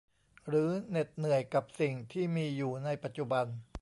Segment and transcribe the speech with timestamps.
[0.47, 3.45] หรือเหน็ดเหนื่อยกับสิ่งที่มีอยู่ในปัจจุบัน